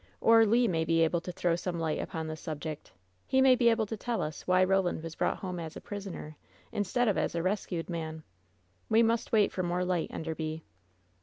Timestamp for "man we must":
7.87-9.31